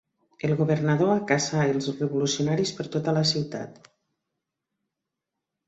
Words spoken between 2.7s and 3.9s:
per tota la ciutat.